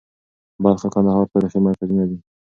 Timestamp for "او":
0.83-0.89